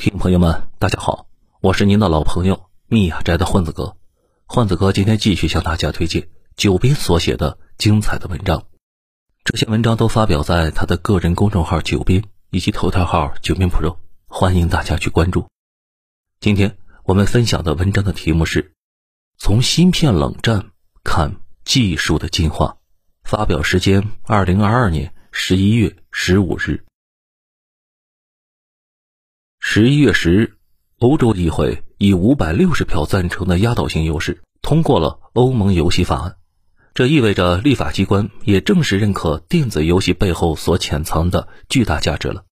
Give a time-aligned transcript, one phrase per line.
[0.00, 1.26] 听朋友们，大家好，
[1.60, 3.98] 我是您的老朋友密雅斋的混子哥。
[4.46, 8.64] 混子哥今天继续向大家推荐九斌所写的精彩的文章。
[9.44, 15.48] 这些文章都发表在他的个人公众号“九斌”以及头条号“九斌 Pro”，欢迎大家去关注。
[16.40, 18.72] 今天我们分享的文章的题目是：
[19.36, 20.70] 从芯片冷战
[21.04, 22.78] 看技术的进化。
[23.22, 26.86] 发表时间：二零二二年十一月十五日。
[29.62, 30.54] 十一月十日，
[30.98, 36.36] 欧洲议会以五百六十票赞成的压倒性优势通过了欧盟游戏法案。
[36.94, 42.44] 这意味着立法机关也正式认可电子游戏背后所潜藏的巨大价值了。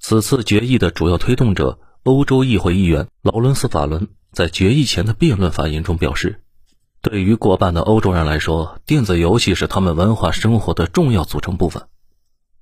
[0.00, 6.42] 此次决议的主要推动者，欧洲议会议员劳伦斯·法伦在决议前的辩论发言中表示
[7.00, 11.84] ：“对于过半的欧洲人来说，电子游戏是他们文化生活的重要组成部分。”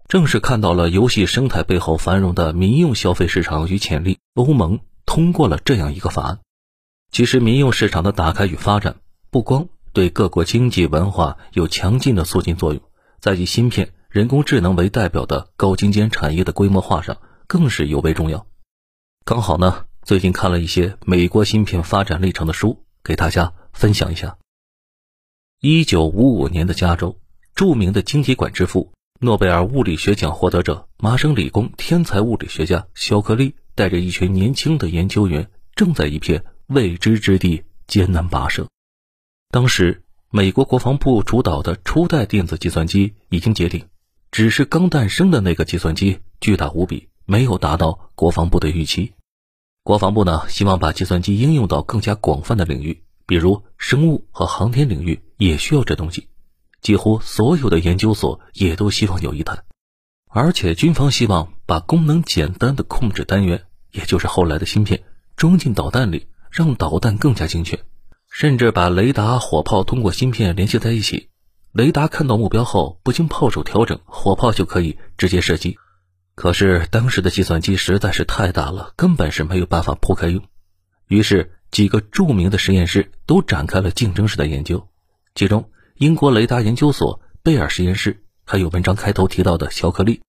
[0.08, 6.40] 正是看到了游戏生态背后繁荣的民用消费市场与潜力，欧盟通过了这样一个法案。
[7.12, 8.96] 其实，民用市场的打开与发展，
[9.30, 12.82] 不光对各国经济文化有强劲的促进作用，
[13.20, 18.46] 在以芯片、人工智能为代表的高精尖产业的规模化上，更是尤为重要。
[19.26, 24.38] 刚好呢，最近看了一些美国芯片发展历程的书，给大家分享一下。
[25.60, 27.20] 一九五五年的加州，
[27.54, 28.90] 著名的晶体管之父。
[29.20, 38.68] 诺贝尔物理学奖获得者、麻省理工天才物理学家肖克利带着一群年轻的研究员，正在一片未知之地艰难跋涉。
[39.50, 43.86] 当时，美国国防部主导的初代电子计算机已经解顶，
[44.30, 49.14] 只是刚诞生的那个计算机巨大无比，没有达到国防部的预期。
[49.82, 56.28] 国防部呢，希望把计算机应用到更加广泛的领域，比如生物和航天领域，也需要这东西。
[56.80, 59.62] 几乎所有的研究所也都希望有一台，
[60.28, 65.02] 而且军方希望把功能简单的控制单元，也就是后来的芯片，
[65.36, 67.80] 装进导弹里，让导弹更加精确，
[68.30, 71.28] 甚至把雷达、火炮通过芯片联系在一起。
[71.72, 75.76] 雷达看到目标后，不经炮手调整，火炮就可以直接射击。
[76.34, 80.42] 可是当时的计算机实在是太大了，根本是没有办法铺开用。
[81.08, 84.88] 于是几个著名的实验室都展开了竞争式的研究，
[85.34, 85.68] 其中。
[85.98, 90.22] 英国雷达研究所贝尔实验室，还有文章开头提到的肖克利，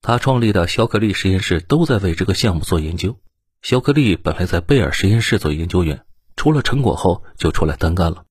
[0.00, 3.16] 他创立的肖克利实验室都在为这个项目做研究。
[3.62, 8.24] 肖克利本来在贝尔实验室做研究员，出了成果后就出来单干了。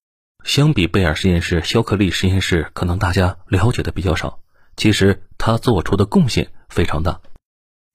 [0.44, 4.40] 相比贝尔实验室，肖克利实验室可能大家了解的比较少，
[4.76, 7.22] 其实他做出的贡献非常大。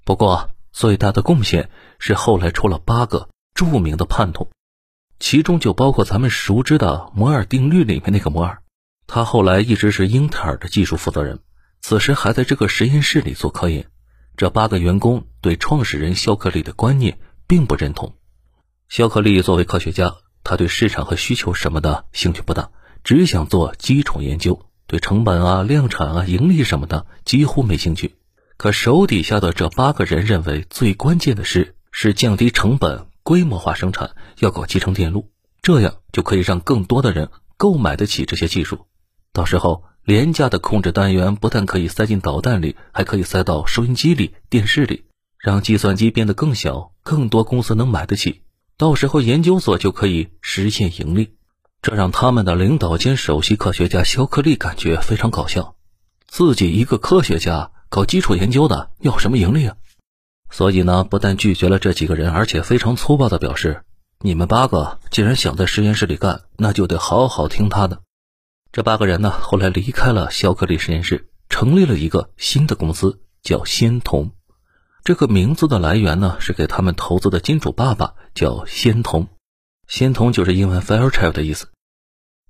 [0.06, 1.68] 不过最大的贡献
[1.98, 4.48] 是后来出了八个著名的叛徒，
[5.20, 8.62] 其中就包括咱们熟知的摩尔定律里面那个摩尔。
[9.06, 11.38] 他后来一直是英特尔的技术负责人，
[11.80, 13.86] 此时还在这个实验室里做科研。
[14.36, 18.14] 这八个员工对创始人肖克利的观念并不认同。
[18.88, 20.14] 肖克利作为科学家，
[20.44, 22.70] 他对市场和需求什么的兴趣不大，
[23.02, 28.16] 只想做基础研究，对成本啊、量产啊、盈利什么的几乎没兴趣。
[28.56, 35.30] 可手底下的这八个人认为，最关键的是是降低成本、规模化生产，要搞集成电路，
[35.62, 38.86] 这样就可以让更多的人购买得起这些技术。
[39.36, 45.04] 到时候，廉价的控制单元不但可以塞进导弹里，还可以塞到收音机里、电视里，
[45.38, 48.40] 让计算机变得更小，更多公司能买得起。
[48.78, 51.34] 到时候，研究所就可以实现盈利。
[51.82, 55.76] 这让他们的领导兼首席科学家肖克利感觉非常搞笑。
[56.26, 59.76] 自己一个科学家搞基础研究的，要什么盈利啊？
[60.50, 63.82] 所以呢，不但拒绝了这几个人，而且非常粗暴地表示
[64.24, 68.00] ：“你们八个既然想在实验室里干，那就得好好听他的。”
[68.76, 74.32] 这八个人呢，后来离开了肖克利实验室，成立了一个新的公司，叫仙童。
[75.02, 79.28] 这个名字的来源呢，是给他们投资的金主爸爸叫仙童。
[79.88, 81.68] 仙童就是英文 Fairchild 的意思。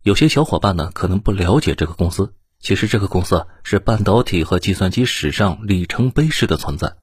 [0.02, 2.34] 有些小伙伴呢，可能不了解这个公司。
[2.58, 6.96] 其实这个公司啊是半导体和计算机史上里程碑式的存在。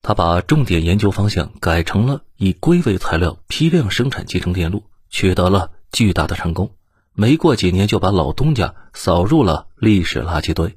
[0.00, 6.76] 他把重点研究方向改成了以硅为材料批量生产集成电路，取得了巨大的成功。
[7.16, 10.76] 没过几年，就把老东家扫入了历史垃圾堆。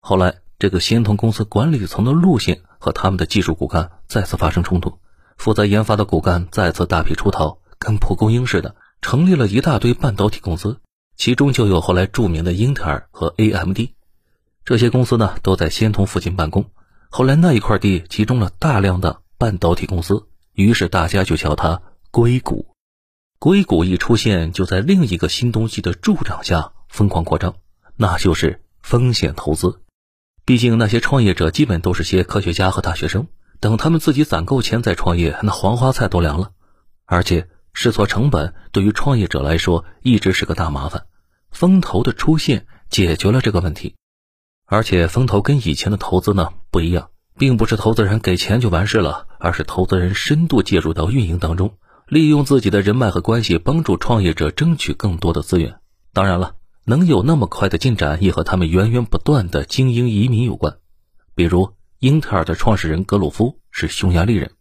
[0.00, 4.98] 后来，这个仙童公司管理层的路线和他们的技术骨干再次发生冲突，
[5.38, 10.78] 负责研发的骨干再次大批出逃，跟蒲公英似的，成立了一大堆半导体公司，
[11.16, 13.78] 其中就有后来著名的英特尔和 AMD。
[14.66, 16.66] 这些公司呢，都在仙童附近办公。
[17.08, 21.80] 后来那一块地集中了大量的半导体公司，于是大家就叫它
[22.10, 22.66] 硅谷。
[23.40, 27.54] 硅谷一出现，就在另一个新东西的助长下疯狂扩张，
[27.96, 29.80] 那就是风险投资。
[30.44, 33.28] 毕竟那些创业者基本都是些科学家和大学生，
[33.60, 36.50] 等他们自己攒够钱再创业，那黄花菜都凉了。
[37.04, 41.06] 而且试错成本对于创业者来说一直是个大麻烦。
[41.52, 43.94] 风投的出现解决了这个问题，
[44.66, 51.76] 而且风投跟以前的投资呢不一样，并不是投资人给钱就完事了，而是投资人深度介入到运营当中，
[52.10, 55.76] 利用自己的人脉和关系，帮助创业者争取更多的资源。
[56.14, 56.54] 当然了，
[56.86, 60.78] 能有那么快的进展，也和他们源源不断的精英移民有关。
[61.34, 64.52] 比如，英特尔的创始人格鲁夫是匈牙利人，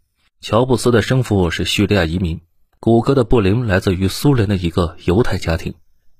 [0.41, 2.41] 乔布斯的生父是叙利亚移民，
[2.81, 5.73] 谷歌的布林来自于苏联的一个犹太家庭。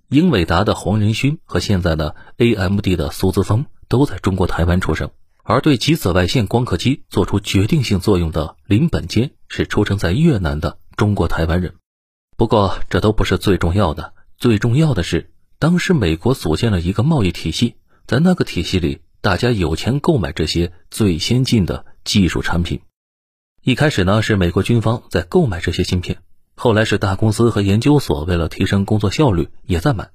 [0.07, 5.11] 英伟达的黄仁勋和现在的 AMD 的苏姿丰都在中国台湾出生，
[5.43, 11.75] 而对极紫外线光刻机做出决定性作用的林本坚是出生在越南的中国台湾人。
[12.35, 17.75] 不过这都不是最重要的，最重要的是当时美国组建了一个贸易体系，
[18.07, 22.81] 在那个体系里，大家有钱购买这些最先进的技术产品。
[23.63, 26.17] 一开始呢，是美国军方在购买这些芯片。
[26.55, 30.09] 后来是大公司和研究所为了提升工作效率也在买，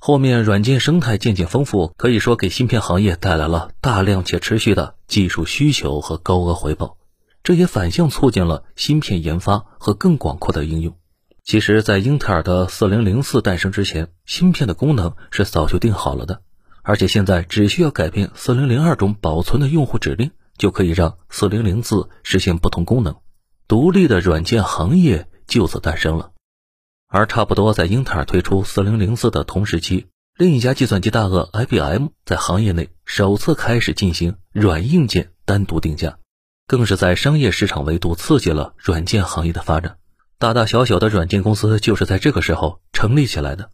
[0.00, 6.96] 后面软件生态渐渐丰富，可以说给芯片行业带来了大量且持续的技术需求和高额回报，
[7.42, 10.96] 这也反向促进了芯片研发和更广阔的应用。
[11.44, 16.42] 其实，在英特尔的四零零四诞生之前，芯片的功能是早就定好了的，
[16.82, 23.16] 而且现在只需要改变四零零二中保存的用户指令，就可以让四零零四实现不同功能，
[23.66, 25.28] 独立的软件行业。
[25.48, 26.30] 就此诞生了，
[27.08, 30.06] 而差不多在英特尔推出四零零四的同时期，
[30.38, 36.16] 另一家计算机大鳄 IBM 在行业内首次开始进行软硬件单独定价，
[36.66, 39.98] 更是在商业市场维度刺激了软件行业的发展。
[40.38, 43.70] 大大小小的软件公司就是在这个时候成立起来的。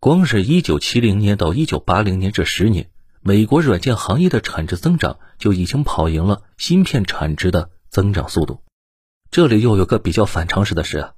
[0.00, 2.90] 光是一九七零年到一九八零年这十年，
[3.20, 8.62] 美国软件行业的产值增长就已经跑赢了芯片产值的增长速度。
[9.30, 11.10] 这里又有个比较反常识的是，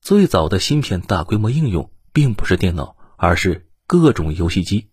[0.00, 4.88] 最早的芯片大规模应用并不是电脑，而是各种游戏机。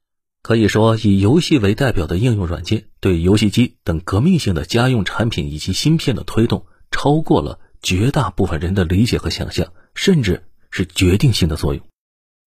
[0.45, 11.83] 可以说，以游戏为代表的应用软件对游戏机等革命性的家用产品以及芯片的推动，超过了绝大部分人的理解和想象，甚至是决定性的作用。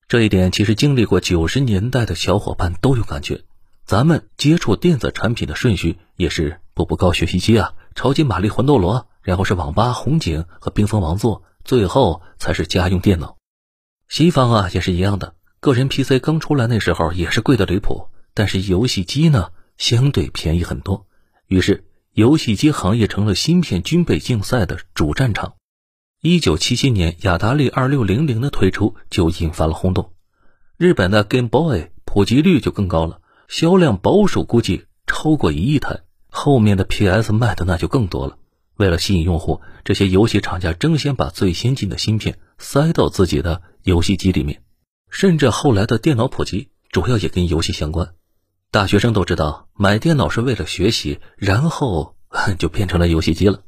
[0.06, 3.42] 这一点其实经历过九十年代的小伙伴都有感觉。
[3.84, 9.08] 咱们接触电子产品的顺序也是步步高学习机啊，超级玛丽魂斗罗。
[9.22, 13.38] 然后是网吧、红警和冰封王座，最后才是家用电脑。
[14.08, 21.06] 西方啊也是一样的，个人 PC 刚出来那时候也是贵的离谱，但是游戏机呢相对便宜很多。
[21.46, 25.54] 于是游戏机行业成了芯片军备竞赛的主战场。
[26.20, 30.12] 一九七七年，雅达利二六零零的推出就引发了轰动。
[30.76, 36.00] 日本的 Game Boy 普及率就更高了，销量保守估计超过一亿台。
[36.30, 38.36] 后面的 PS 卖的那就更多了。
[38.76, 44.62] 为了吸引用户，这些游戏厂家争先把最先进的芯片塞到自己的游戏机里面，
[45.10, 48.14] 甚至后来的电脑普及主要也跟游戏相关。
[48.70, 52.16] 大学生都知道买电脑是为了学习，然后
[52.58, 53.62] 就变成了游戏机了。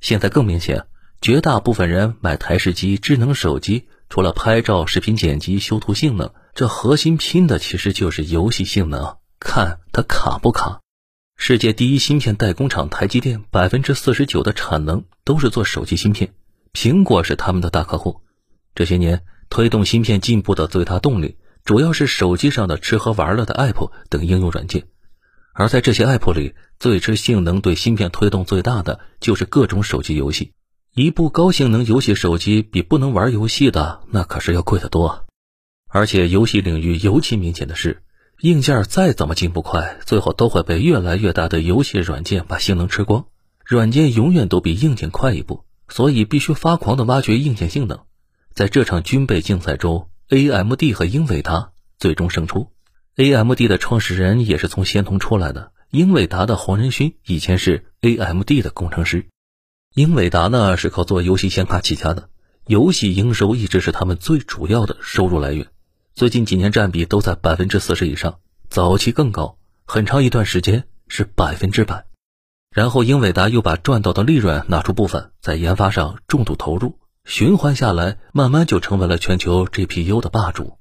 [0.00, 0.86] 现在更明显，
[1.20, 10.80] 绝大部分人买台式机、智能手机，除了拍照、视频剪辑、修图性能，这核心拼的其实就是游戏性能，看它卡不卡。
[11.36, 16.34] 世界第一芯片代工厂台积电，百分之四十九的产能都是做手机芯片。
[16.72, 18.20] 苹果是他们的大客户。
[18.74, 24.84] 这些年推动芯片进步的最大动力，主要是手机上的吃喝玩乐的 App 等应用软件。
[25.52, 30.54] 而在这些 App 里，最吃性能、对芯片推动最大的，就是各种手机游戏。
[30.94, 35.26] 一部高性能游戏手机比不能玩游戏的那可是要贵得多。
[35.90, 38.02] 而且游戏领域尤其明显的是。
[38.40, 43.26] 硬件再怎么进步快，最后都会被越来越大的游戏软件把性能吃光。
[43.66, 48.00] 软件永远都比硬件快一步，所以必须发狂的挖掘硬件性能。
[48.54, 52.70] 在这场军备竞赛中，AMD 和英伟达最终胜出。
[53.16, 59.26] AMD 的创始人也是从仙童出来的，英伟达的黄仁勋以前是 AMD 的工程师。
[59.94, 62.28] 英伟达呢是靠做游戏显卡起家的，
[62.66, 65.68] 游戏营收一直是他们最主要的收入来源。
[66.14, 69.56] 最近几年占比都在百分之四十以上，早期更高，
[69.86, 72.04] 很长一段时间是百分之百。
[72.70, 80.78] 然后英伟达又把赚到的利润拿出部分在研发上重度投入，循环下来，慢慢就成为了全球 GPU 的霸主。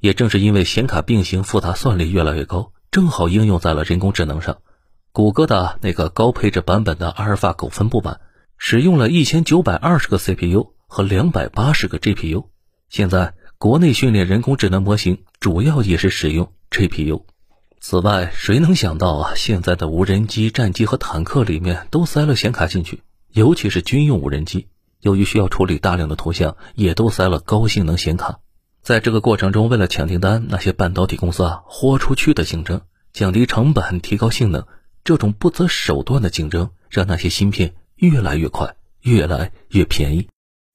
[0.00, 4.58] 也正是因为显卡并行复杂算力越来越高，正好应用在了人工智能上。
[5.12, 8.20] 谷歌的那个高配置版本的阿尔法狗分布版，
[8.56, 12.46] 使用了一千九百二十个 CPU 和两百八十个 GPU，
[12.88, 13.34] 现在。
[13.60, 17.24] 国内训练人工智能模型主要也是使用 GPU，
[17.80, 19.32] 此外，谁能想到啊？
[19.34, 24.68] 现在的无人机、战机和坦克里面都塞了显卡进去，尤其是军用无人机，
[25.00, 28.40] 由于需要处理大量的图像，也都塞了高性能显卡。
[28.82, 32.80] 在这个过程中，为了抢订单，那些半导体公司啊，豁出去的竞争，
[33.12, 34.66] 降低成本，提高性能，
[35.04, 40.28] 这种不择手段的竞争，让那些芯片越来越快，越来越便宜，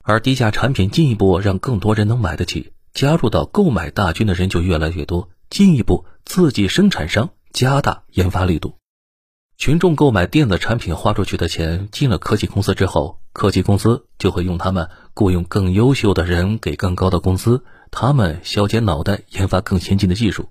[0.04, 6.06] 而低价产品进一步让更多人能买得起，加入到购买大军的人就越来越多，进一步。
[6.26, 8.78] 刺激生产商加大研发力度，
[9.64, 20.50] 群众购买电子产品花出去的钱进了科技公司之后，科技公司就会用他们雇佣更优秀的人，给更高的工资，他们削尖脑袋研发更先进的技术。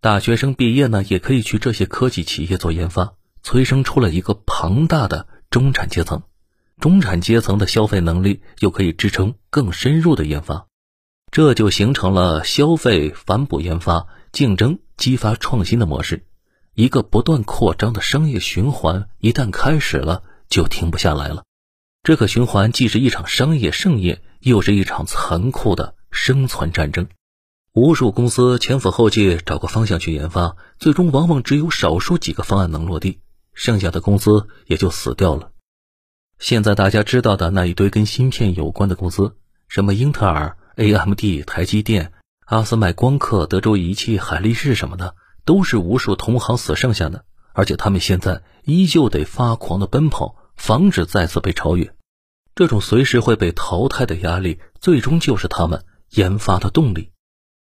[0.00, 6.22] 大学生毕业呢，也可以去这些科技企业做研发，催生出了一个庞大的中产阶层。
[6.80, 10.68] 中产阶层的消费能力又可以支撑更深入的研发，
[11.30, 14.06] 这就形成了消费反哺研发。
[14.32, 16.24] 竞争激发创新的模式，
[16.74, 21.44] 一个不断扩张的商业循环，一旦开始了就停不下来了。
[22.02, 27.06] 这个循环既是一场商业盛宴，又是一场残酷的生存战争。
[27.72, 33.20] 无数公司前赴后继找个方向去研发，最终往往只有少数几个方案能落地，
[33.52, 35.50] 剩下的公司也就死掉了。
[36.38, 39.36] 现在大家知道的那一堆跟芯片有关的公司，
[39.68, 42.12] 什么英特尔、AMD、台积电。
[42.46, 45.14] 阿斯麦光刻、德州仪器、海力士什么的，
[45.44, 51.94] 都是无数同行死剩下的，而且他们现在依旧得发狂的奔跑，防止再次被超越。
[52.54, 57.10] 这种随时会被淘汰的压力，最终就是他们研发的动力。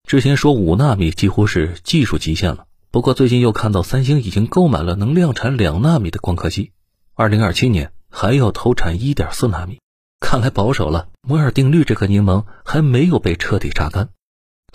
[0.08, 6.72] 之前说五纳米几乎是技术极限了，不过最近又看到三星已经购买了能量产两纳米的光刻机，
[7.16, 9.80] 二零二七年还要投产一点四纳米，
[10.20, 11.08] 看来保守了。
[11.28, 14.10] 摩尔定律这个柠檬还没有被彻底榨干。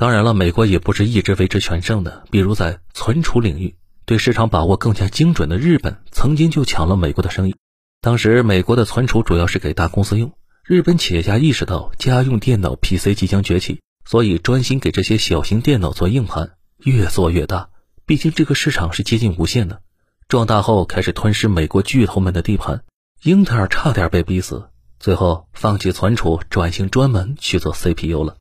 [0.00, 2.24] 当然了，美国也不是一直维持全胜的。
[2.30, 3.76] 比如在存储领域，
[4.06, 7.56] 对市场把握更加精准的日本，曾经就抢了美国的生意。
[8.00, 10.32] 当时美国的存储主要是给大公司用，
[10.64, 17.68] 日本企业家意识到家用电脑 PC 即将崛起，所以专心给这些小型电脑做硬盘，越做越大。
[18.06, 19.82] 毕竟这个市场是接近无限的，
[20.28, 22.84] 壮大后开始吞噬美国巨头们的地盘。
[23.22, 28.38] 英特尔差点被逼死，最后放弃存储，转型专门去做 CPU 了。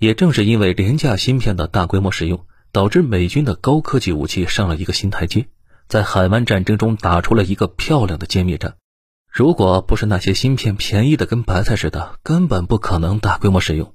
[0.00, 5.46] 也正是因为廉价芯片的大规模使用，导致美军的高科技武器上了一个新台阶，
[5.88, 8.76] 在海湾战争中打出了一个漂亮的歼灭战。
[9.30, 13.94] 如果不是那些芯片便宜的跟白菜似的，根本不可能大规模使用。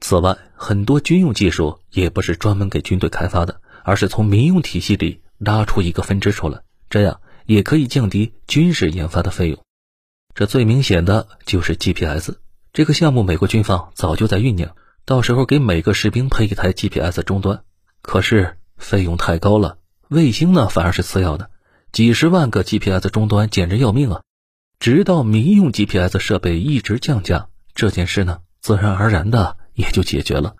[0.00, 6.60] 此外，很多军用技术也不是专门给军队开发的，而是从民用体系里拉出一个分支出来，
[6.90, 9.58] 这样也可以降低军事研发的费用。
[10.34, 12.34] 这最明显的就是 GPS
[12.74, 14.76] 这个项目，美国军方早就在酝酿。
[15.04, 17.64] 到时候给每个士兵配一台 GPS 终端，
[18.02, 19.78] 可是费用太高了。
[20.08, 21.50] 卫星呢反而是次要的，
[21.90, 24.22] 几十万个 GPS 终端简直要命啊！
[24.78, 30.54] 直到民用 GPS 设备一直降价，这件事呢自然而然的也就解决了。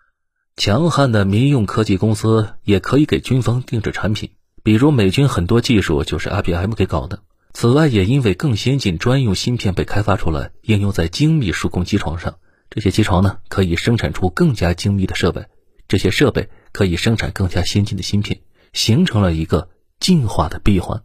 [0.56, 4.30] 强悍的民用科技公司也可以给军方定制产品，
[4.62, 7.20] 比如美军很多技术就是 IBM 给搞的。
[7.52, 12.36] 此外，也因为更先进专用芯片被开发出来，应用在精密数控机床上。
[12.74, 15.44] 这些机床呢，可以生产出更加精密的设备，
[15.88, 18.40] 这些设备可以生产更加先进的芯片，
[18.72, 19.68] 形成了一个
[20.00, 21.02] 进化的闭环。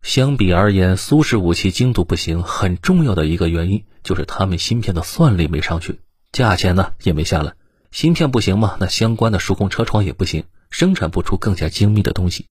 [0.00, 6.00] 相比而言，苏式武器精度不行，很重要的一个原因就是他们芯片的算力没上去，
[6.32, 7.52] 价钱呢也没下来。
[7.90, 12.46] 芯片不行嘛，那相关的数控车床也不行，生产不出更加精密的东西。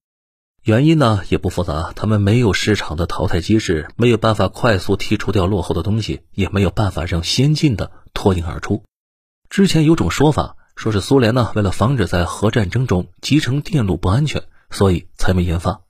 [0.64, 8.84] 原因呢也不复杂，他们没有市场的淘汰机制，没有办法快速剔除掉落后的东西，也没有办法让先进的脱颖而出。
[9.50, 15.82] 之前有种说法，说是苏联呢为了防止在核战争中集成电路不安全，所以才没研发。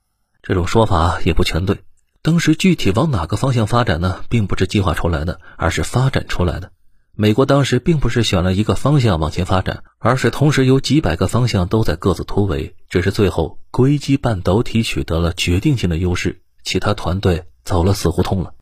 [0.42, 1.84] 这种说法也不全对。
[2.22, 6.72] 当时具体往哪个方向发展呢，并不是计划出来的，而是发展出来的。
[7.14, 12.74] 美国当时并不是选了一个方向往前发展，而是同时有几百个方向都在各自突围。
[12.88, 18.54] 只是最后硅基半导体取得了决定性的优势，其他团队走了死胡同了。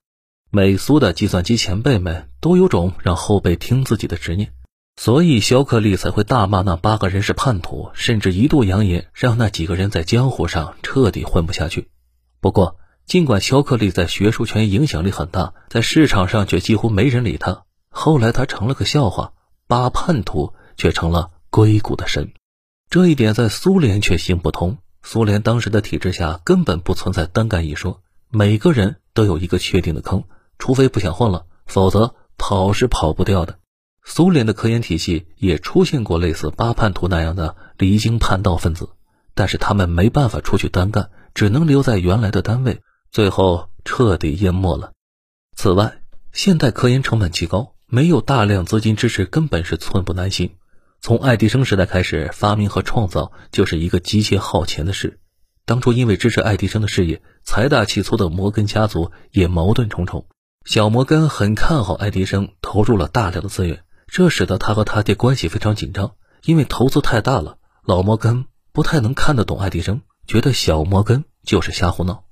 [0.51, 4.53] 美苏的计算机前辈们都有种让后辈听自己的执念，
[4.97, 11.87] 所以肖克利才会大骂那八个人是叛徒，甚至一度扬言让那几个人在江湖上彻底混不下去。
[12.41, 17.63] 不过，尽管肖克利在学术圈影响力很大，在市场上却几乎没人理他。
[17.91, 19.33] 后来他成了个笑话，
[19.67, 22.33] 八叛徒却成了硅谷的神，
[22.89, 24.79] 这一点在苏联却行不通。
[25.03, 30.25] 苏联当时的体制下根本不存在单干一说，每个人都有一个确定的坑，
[30.59, 33.59] 除非不想混了，否则跑是跑不掉的。
[34.05, 38.91] 苏联的科研体系也出现过类似八叛徒那样的离经叛道分子，
[39.35, 42.81] 但是他们没办法出去单干，只能留在原来的单位，
[43.11, 44.93] 最后彻底淹没了。
[45.55, 46.01] 此外，
[46.33, 50.55] 现代科研成本极高，没有大量资金支持根本是寸步难行。
[51.01, 55.19] 从爱迪生时代开始，发明和创造就是一个极其耗钱的事。
[55.65, 60.27] 当初因为支持爱迪生的事业，财大气粗的摩根家族也矛盾重重。
[60.65, 66.13] 小摩根很看好爱迪生，投入了大量的资源，这使得他和他爹关系非常紧张。
[66.45, 72.23] 因为投资太大了，老摩根不太能看得懂爱迪生，觉得小摩根就是瞎胡闹。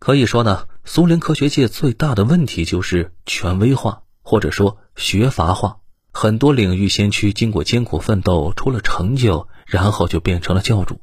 [0.00, 5.78] 可以说呢，苏联科学界最大的问题就是权威化，或者说学阀化。
[6.12, 11.00] 很多领域先驱经过艰苦奋斗，出了成就，然后就变成了教主。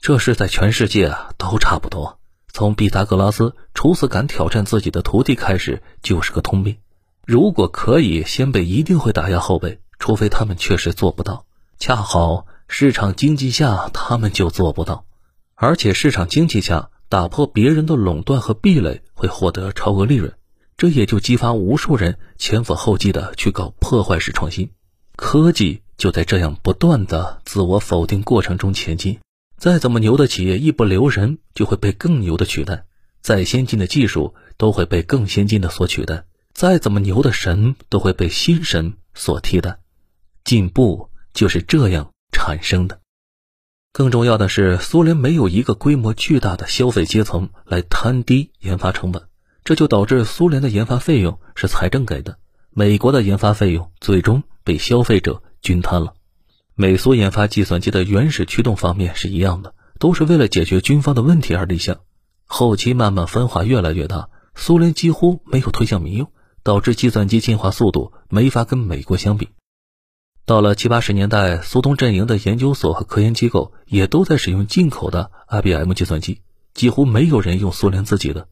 [0.00, 2.18] 这是在全世界啊都差不多。
[2.50, 6.78] 从毕达哥拉斯初次敢挑战自己的徒弟开始，就是个通病。
[7.26, 11.44] 如果可以先辈，一定会打压后辈，除非他们确实做不到。
[11.78, 15.04] 恰好市场经济下，他们就做不到。
[15.54, 20.32] 而且市场经济下，打破别人的垄断和壁垒，会获得超额利润。
[20.78, 24.70] 这也就激发无数人前赴后继的去搞破坏式创新。
[25.16, 29.18] 科技就在这样不断的自我否定过程中前进。
[29.56, 32.84] 再怎么牛的企业，一不留神就会被更牛的取代；
[33.20, 36.22] 再先进的技术都会被更先进的所取代；
[36.54, 39.80] 再怎么牛的神都会被新神所替代。
[40.44, 43.00] 进步就是这样产生的。
[43.92, 49.27] 更重要的是，苏联没有一个规模巨大的消费阶层来摊低研发成本，
[49.68, 52.38] 这就导致苏联的研发费用是财政给的，
[52.70, 56.14] 美国的研发费用最终被消费者均摊了。
[56.74, 62.00] 美苏研发计算机的原始驱动方面是一样的，都是为了解决军方的问题而立项。
[62.46, 66.32] 后期慢慢分化越来越大，苏联几乎没有推向民用，
[66.62, 69.50] 导致计算机进化速度没法跟美国相比。
[70.46, 76.40] 到了七八十年代，苏东阵营的研究所和科研机构也都在使用进口的 IBM 计算机，
[76.72, 78.48] 几乎没有人用苏联自己的。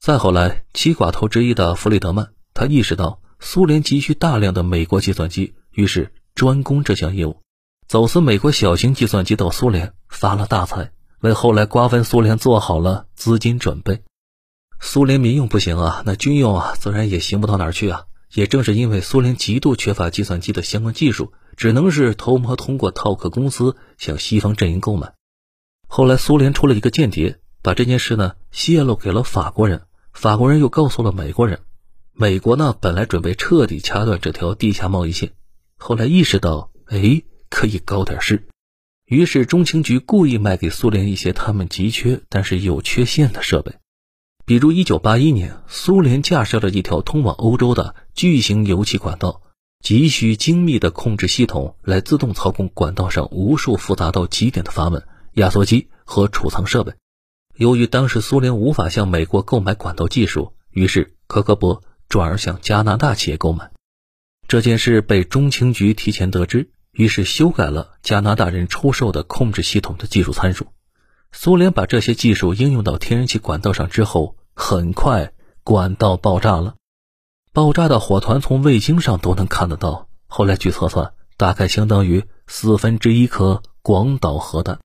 [0.00, 6.12] 再后来，七寡头之一的弗里德曼，他意识到苏联急需大量的美国计算机，于是。
[6.32, 7.42] 专攻这项业务，
[7.86, 14.04] 走私美国小型计算机到苏联，发了大财，为后来瓜分苏联做好了资金准备。
[14.80, 18.04] 苏联民用不行啊，那军用啊，自然也行不到哪儿去啊。
[18.32, 25.12] 也正是因为苏联极度缺乏计算机的相关技术，只能是偷摸通过套克公司向西方阵营购买。
[25.88, 31.60] 后来苏联出了一个间谍，把这件事呢泄露给了法国人，法国人又告诉了美国人。
[32.12, 35.32] 美国呢本来准备彻底掐断这条地下贸易线。
[35.76, 38.46] 后来意识到，哎，可以搞点事，
[39.06, 43.76] 于是中情局故意卖给苏联一些他们急缺但是有缺陷的设备，
[44.44, 49.40] 比如1981年，苏联架设了一条通往欧洲的巨型油气管道，
[49.82, 56.92] 急需精密的控制系统来自动操控管道上无数复杂到极点的阀门、压缩机和储藏设备。
[57.60, 63.70] 由于当时苏联无法向美国购买管道技术，于是科格勃转而向加拿大企业购买。
[64.48, 70.68] 这件事被中情局提前得知，于是修改了加拿大人出售的控制系统的技术参数。
[71.32, 76.76] 苏联把这些技术应用到天然气管道上之后，很快管道爆炸了，
[77.52, 80.08] 爆炸的火团从卫星上都能看得到。
[80.28, 84.78] 后来据测算，大概相当于四分之一颗广岛核弹。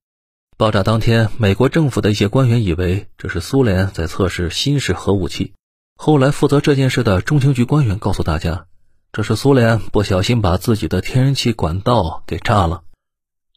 [0.58, 5.54] 爆炸当天，美国政府的一些官员以为这是苏联在测试新式核武器。
[5.98, 8.66] 后来负责这件事的中情局官员告诉大家。
[9.12, 12.84] 这是苏联不小心把自己的天然气管道给炸了。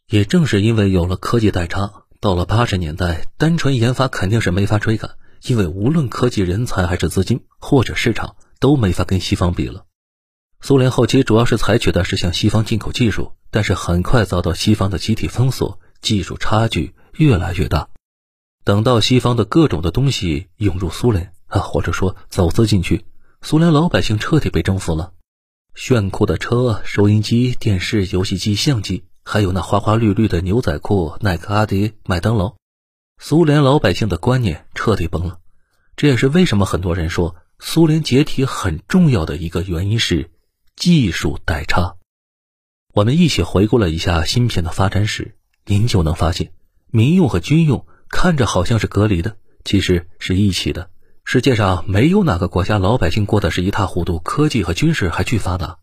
[0.09, 5.11] 也正是因为有了科技代差，到了八十年代，单纯研发肯定是没法追赶，
[5.43, 9.85] 因为无论科技人才还是资金或者市场都没法跟西方比了。
[10.59, 17.89] 苏联后期主要是采取的是向西方进口技术，但是很快遭到西方的集体封锁，技术差距越来越大。
[18.63, 23.05] 等到西方的各种的东西涌入苏联啊，或者说走私进去，
[23.41, 25.13] 苏联老百姓彻底被征服了。
[25.75, 32.55] 炫酷的车、收音机、电视、游戏机、相机，还有那花花绿绿的牛仔裤、耐克、阿迪、麦当劳，
[33.17, 35.39] 苏联老百姓的观念彻底崩了。
[35.95, 40.31] 这也是为什么很多人说苏联解体很重要的一个原因是
[40.75, 41.95] 技术代差。
[42.93, 45.37] 我们一起回顾了一下芯片的发展史，
[45.69, 46.51] 您就能发现，
[46.89, 50.89] 民用和军用看着好像是隔离的，其实是一起的。
[51.23, 55.77] 世界上没有哪个国家老百姓过得是一塌糊涂，科技和军事还巨发达。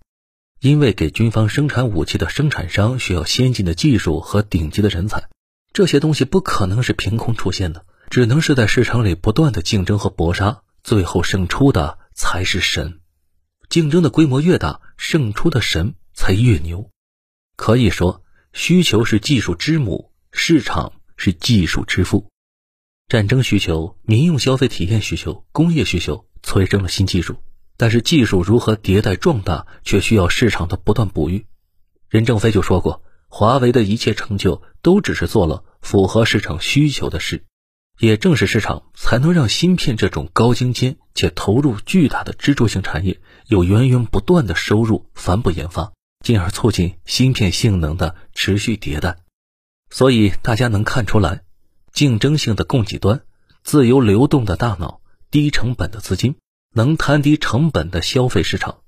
[0.58, 5.28] 因为给军方生产武器的生产商需要先进的技术和顶级的人才，
[5.72, 12.98] 这些东西不可能是凭空出现的，只能是在市场里不断的竞争和搏杀，最后胜出的才是神。
[13.68, 16.90] 竞争的规模越大，胜出的神才越牛。
[17.54, 18.24] 可以说，
[18.58, 22.26] 需求是技术之母，市场是技术之父。
[23.06, 27.36] 战争需求、民用消费体验需求、工业需求催生了新技术，
[27.76, 31.44] 但是技术如何迭代壮大，却需要市场的不断哺育。
[32.08, 37.44] 任正非就说过，华为的一切成就都只是做了符合市场需求的事。
[38.00, 45.92] 也正是市场，才能让芯片这种高精尖且投入巨大的支柱性产业有源源不断的收入反哺研发，
[46.26, 49.18] 进而促进芯片性能的持续迭代。
[49.90, 51.44] 所以大家能看出来，
[51.92, 53.22] 竞争性的供给端、
[53.62, 56.34] 自由流动的大脑、低成本的资金、
[56.74, 58.78] 能摊低成本的消费市场，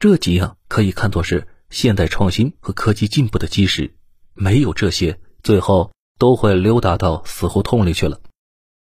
[0.00, 3.94] 这几样可以看作是现代创新和科技进步的基石。
[4.34, 8.20] 没有这些，最后都会溜达到死胡同里去了。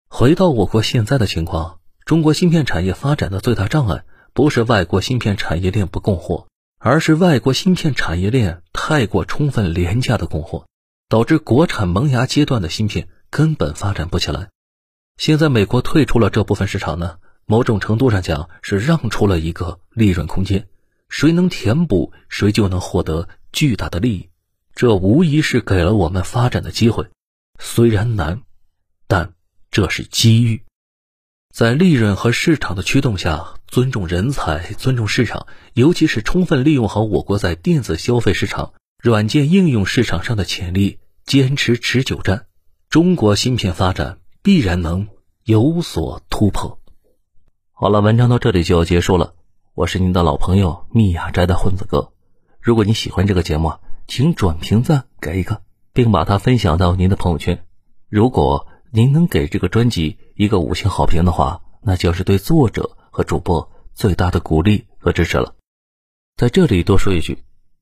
[0.08, 6.48] 回到我国现在的情况，中国芯片产业发展的最大障碍不是外国芯片产业链不供货，
[6.82, 10.66] 而是外国芯片产业链太过充分廉价的供货，
[11.10, 14.48] 导致国产萌芽阶段的芯片根本发展不起来。
[15.18, 20.68] 现在美国退出了这部分市场呢，某种程度上讲是让出了一个利润空间，
[21.10, 24.30] 谁能填补，谁就能获得巨大的利益，
[24.74, 27.06] 这无疑是给了我们发展的机会，
[27.58, 28.42] 虽然难，
[29.06, 29.34] 但。
[29.72, 30.64] 这是机遇，
[31.52, 42.46] 在利润和市场的驱动下，尊重人才，尊重市场，尤其是充分利用好我国在电子消费市场、软件应用市场上的潜力，坚持持久战，
[42.88, 45.08] 中国芯片发展必然能
[45.42, 46.78] 有所突破。
[47.72, 49.34] 好了，文章到这里就要结束了。
[49.74, 52.12] 我是您的老朋友密雅斋的混子哥。
[52.60, 53.72] 如果你喜欢这个节目，
[54.06, 57.64] 请转评赞给一个，并把它分享到您的朋友圈。
[58.08, 65.54] 如果您能给这个专辑一个五星好评的话，那就是对作者和主播最大的鼓励和支持了。
[66.36, 67.38] 在这里多说一句，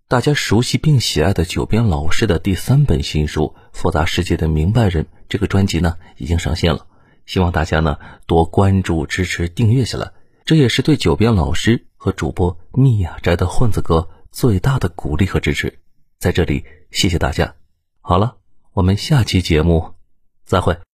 [0.07, 6.87] 大家熟悉并喜爱的九编老师的第三本新书《复杂世界的明白人》这个专辑呢，已经上线了。
[7.25, 10.12] 希望大家呢多关注、支持、订阅下来，
[10.44, 15.79] 这也是对九编老师和主播密雅斋的混子哥最大的鼓励和支持。
[16.18, 17.55] 在这里，谢谢大家。
[18.01, 18.37] 好了，
[18.73, 19.94] 我们下期节目
[20.44, 20.88] 再会。